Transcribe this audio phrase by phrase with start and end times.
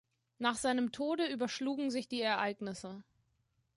[0.39, 3.03] Nach seinem Tode überschlugen sich die Ereignisse.